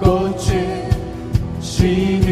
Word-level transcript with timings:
꽃을 0.00 0.88
쉬는 1.60 2.27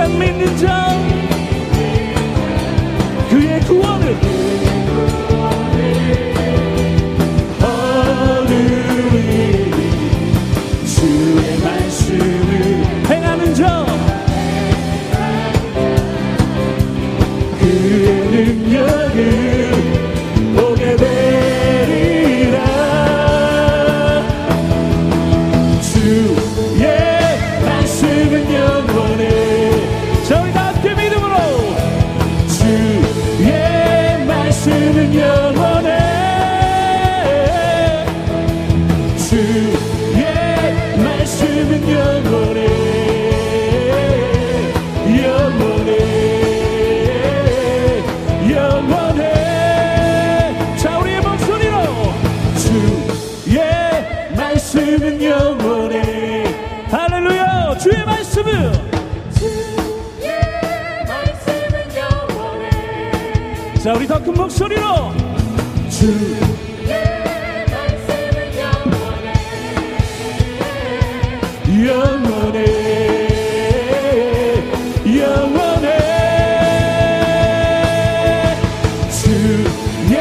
cammin 0.00 0.56
già 0.56 0.79
자 63.90 63.96
우리 63.96 64.06
다큰 64.06 64.34
목소리로. 64.34 65.12
주. 65.90 66.36
영원해. 71.88 72.66
영원해. 75.18 75.98
주의 79.10 80.20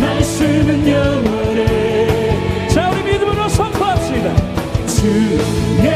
말씀은 0.00 0.88
영원해. 0.88 2.68
자 2.68 2.90
우리 2.90 3.12
믿음으로 3.12 3.48
선포합시다. 3.48 4.34
주의 4.88 5.87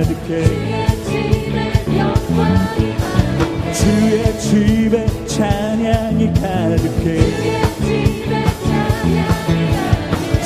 영광을 0.00 0.04
듣게 0.04 0.44
주의 3.72 4.38
집에 4.38 5.26
찬양이 5.26 6.26
가득해. 6.34 7.20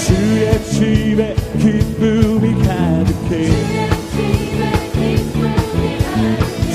주의 0.05 0.65
집에 0.65 1.35
기쁨이 1.59 2.55
가득해. 2.65 3.51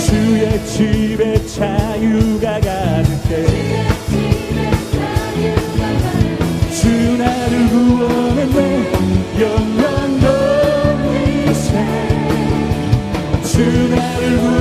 주의 0.06 0.66
집에 0.66 1.46
자유가 1.46 2.60
가득해 2.60 2.79
you. 13.80 13.96
gotta 13.96 14.59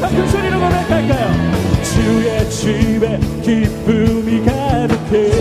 다큰 0.00 0.28
소리로 0.28 0.60
고백할까요? 0.60 1.82
주의 1.82 2.50
집에 2.50 3.18
기쁨이 3.42 4.44
가득해. 4.44 5.32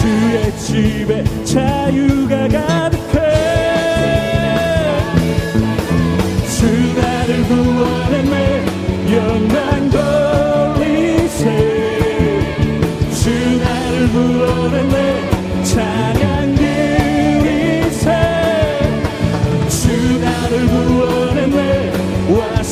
주의 0.00 0.56
집에 0.58 1.24
자유 1.44 2.21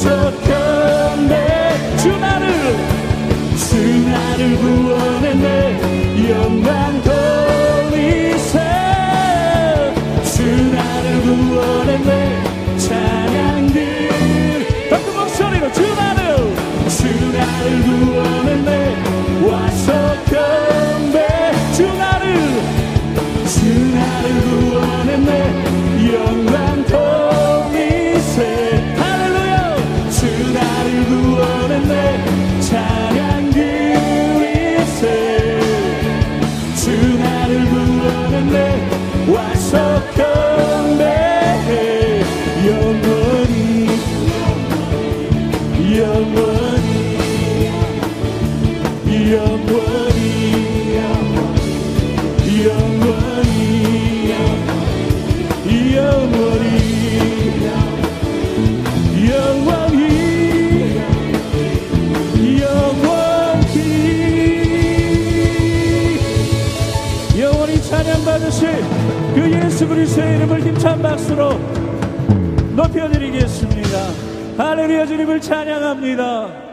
경배 0.02 1.76
주 1.98 2.16
나를 2.18 2.48
주 3.56 3.76
나를 4.08 4.56
구원했네. 4.56 6.30
영광 6.30 6.99
박수로 71.20 71.50
높여드리겠습니다. 72.76 73.98
할렐루야 74.56 75.06
주님을 75.06 75.40
찬양합니다. 75.40 76.70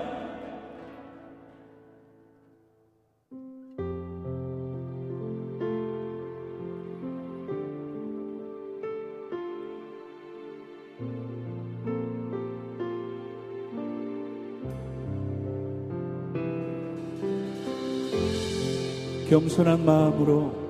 겸손한 19.30 19.84
마음으로 19.86 20.67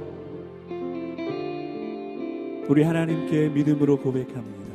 우리 2.67 2.83
하나님께 2.83 3.49
믿음으로 3.49 3.97
고백합니다. 3.97 4.66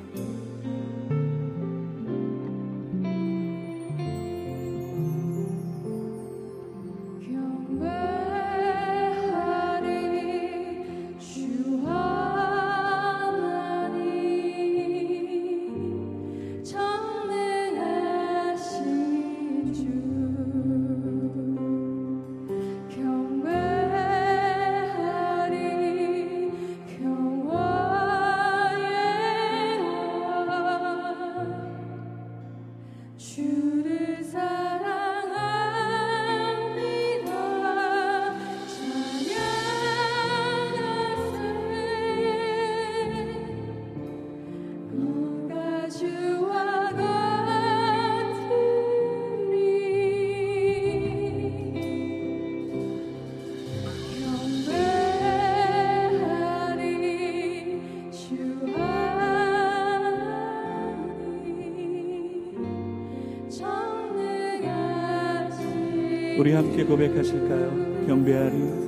우리 66.42 66.54
함께 66.54 66.82
고백하실까요? 66.82 68.04
경배하리. 68.08 68.82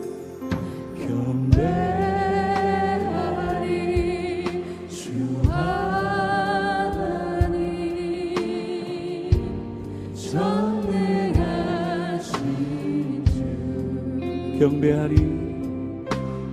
경배하리. 14.58 15.14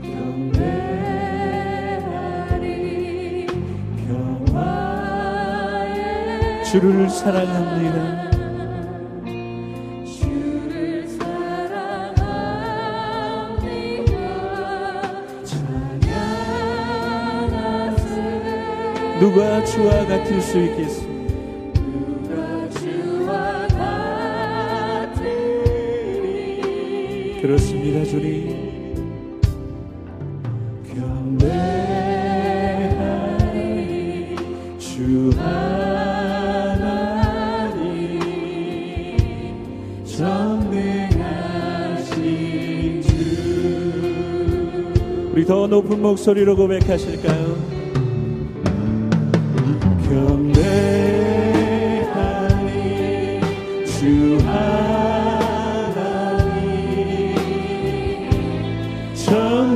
경배하리. 0.03 1.07
평화의 5.17 6.63
주를 6.65 7.09
사랑합니다. 7.09 8.30
누가 19.21 19.63
주와 19.63 20.03
같을 20.07 20.41
수 20.41 20.57
있겠소? 20.57 21.07
누가 21.75 22.67
주와 22.69 23.67
같으리? 25.07 25.29
그렇습니다, 27.39 28.03
주님. 28.05 28.71
더 45.51 45.67
높은 45.67 46.01
목소리로 46.01 46.55
고백하실까요? 46.55 47.70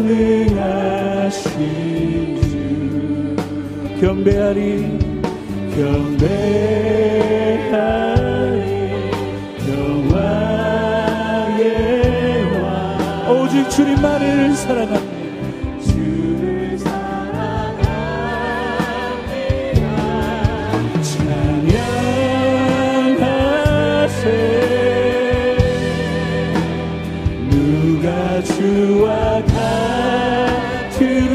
전능하신 0.06 1.42
주. 2.42 4.00
경배하리 4.00 5.00
경배하리. 5.76 7.06
영화의 10.78 11.62
왕. 12.62 13.32
오직 13.32 13.68
주님 13.72 14.00
만을 14.02 14.54
사랑합니다. 14.54 15.15
to 30.98 31.35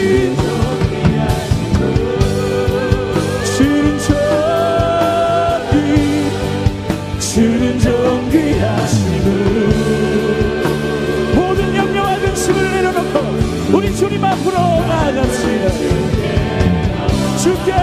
you 17.45 17.55
get. 17.65 17.80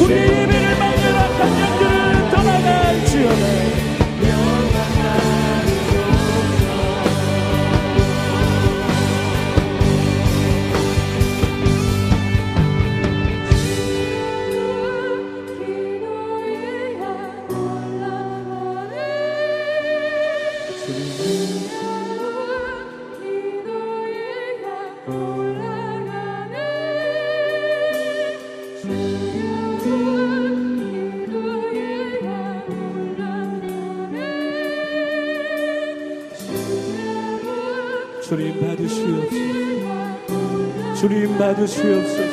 We 0.00 0.39
주님 38.30 38.60
받으시옵소서. 38.60 39.34
주님 40.94 41.36
받으시옵소서. 41.36 42.30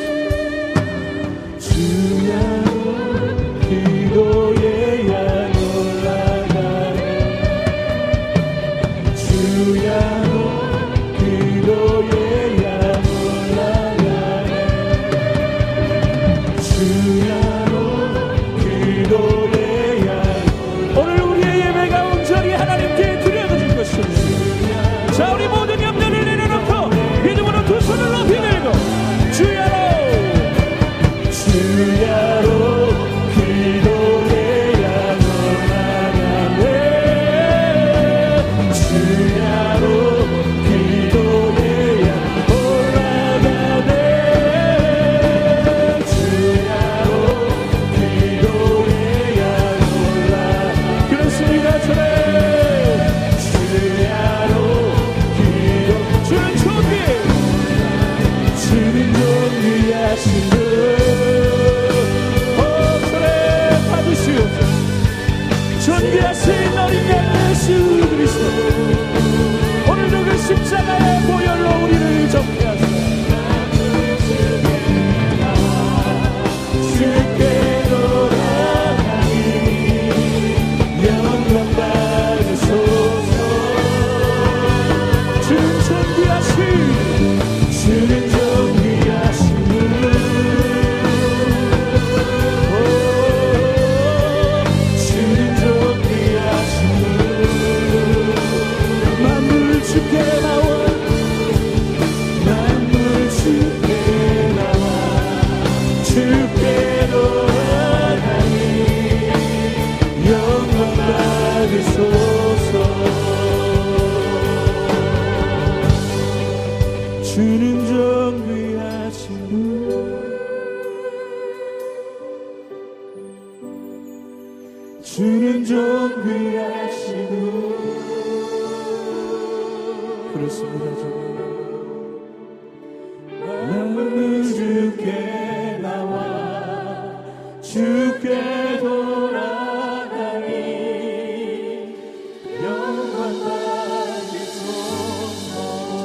주님 1.58 2.67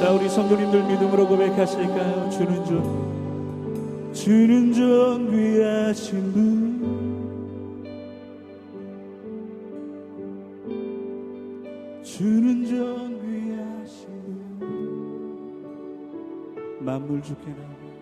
자 0.03 0.11
우리 0.11 0.27
성도님들 0.27 0.83
믿음으로 0.83 1.25
고백하실까요? 1.29 2.29
주는 2.29 2.65
전 2.65 4.11
주는 4.11 4.73
전 4.73 5.31
귀하신 5.31 6.33
분. 6.33 6.83
주는 12.03 12.65
전 12.65 13.21
귀하신 13.21 14.09
분. 14.59 15.63
만물 16.81 17.21
주께 17.21 17.45
나 17.51 17.92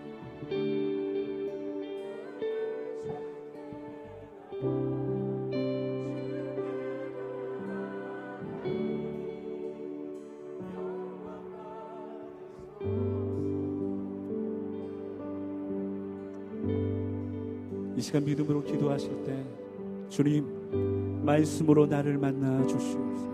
시간 18.02 18.24
믿음으로 18.24 18.62
기도하실 18.64 19.10
때 19.24 19.44
주님 20.08 21.22
말씀으로 21.24 21.86
나를 21.86 22.18
만나 22.18 22.66
주시옵소서. 22.66 23.32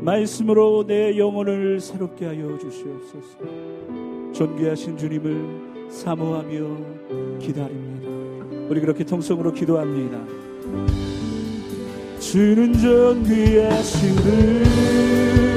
말씀으로 0.00 0.84
내 0.86 1.16
영혼을 1.16 1.78
새롭게 1.78 2.26
하여 2.26 2.58
주시옵소서. 2.58 3.38
존귀하신 4.32 4.96
주님을 4.96 5.90
사모하며 5.90 7.38
기다립니다. 7.38 8.08
우리 8.68 8.80
그렇게 8.80 9.04
통성으로 9.04 9.52
기도합니다. 9.52 10.18
주는 12.18 12.72
존귀하신 12.72 14.16
분 14.16 15.42